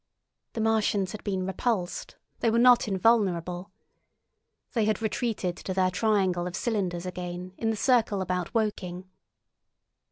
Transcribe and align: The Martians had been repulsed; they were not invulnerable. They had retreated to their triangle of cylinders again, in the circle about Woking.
The 0.53 0.61
Martians 0.61 1.11
had 1.11 1.23
been 1.23 1.45
repulsed; 1.45 2.15
they 2.39 2.49
were 2.49 2.57
not 2.57 2.87
invulnerable. 2.87 3.71
They 4.73 4.85
had 4.85 4.99
retreated 4.99 5.55
to 5.57 5.75
their 5.75 5.91
triangle 5.91 6.47
of 6.47 6.55
cylinders 6.55 7.05
again, 7.05 7.53
in 7.59 7.69
the 7.69 7.75
circle 7.77 8.19
about 8.23 8.51
Woking. 8.55 9.07